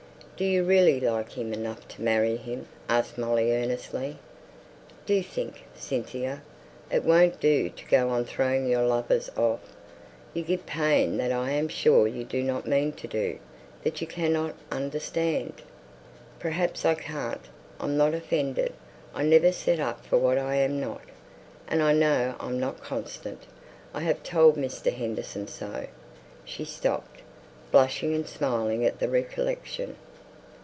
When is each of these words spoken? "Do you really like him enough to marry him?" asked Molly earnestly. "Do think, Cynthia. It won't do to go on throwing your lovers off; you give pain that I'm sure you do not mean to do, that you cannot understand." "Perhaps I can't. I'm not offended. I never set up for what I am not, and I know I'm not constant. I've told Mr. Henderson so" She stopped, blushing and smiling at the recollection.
"Do 0.43 0.47
you 0.47 0.63
really 0.63 0.99
like 0.99 1.33
him 1.33 1.53
enough 1.53 1.87
to 1.89 2.01
marry 2.01 2.35
him?" 2.35 2.67
asked 2.89 3.15
Molly 3.15 3.53
earnestly. 3.55 4.17
"Do 5.05 5.21
think, 5.21 5.65
Cynthia. 5.75 6.41
It 6.89 7.03
won't 7.03 7.39
do 7.39 7.69
to 7.69 7.85
go 7.85 8.09
on 8.09 8.25
throwing 8.25 8.67
your 8.67 8.81
lovers 8.81 9.29
off; 9.37 9.59
you 10.33 10.41
give 10.41 10.65
pain 10.65 11.17
that 11.17 11.31
I'm 11.31 11.67
sure 11.67 12.07
you 12.07 12.23
do 12.23 12.41
not 12.41 12.65
mean 12.65 12.93
to 12.93 13.07
do, 13.07 13.37
that 13.83 14.01
you 14.01 14.07
cannot 14.07 14.55
understand." 14.71 15.61
"Perhaps 16.39 16.85
I 16.85 16.95
can't. 16.95 17.45
I'm 17.79 17.95
not 17.95 18.15
offended. 18.15 18.73
I 19.13 19.21
never 19.21 19.51
set 19.51 19.79
up 19.79 20.03
for 20.03 20.17
what 20.17 20.39
I 20.39 20.55
am 20.55 20.79
not, 20.79 21.01
and 21.67 21.83
I 21.83 21.93
know 21.93 22.33
I'm 22.39 22.59
not 22.59 22.81
constant. 22.81 23.43
I've 23.93 24.23
told 24.23 24.55
Mr. 24.55 24.91
Henderson 24.91 25.47
so" 25.47 25.85
She 26.45 26.65
stopped, 26.65 27.21
blushing 27.71 28.15
and 28.15 28.27
smiling 28.27 28.83
at 28.83 28.97
the 28.97 29.07
recollection. 29.07 29.97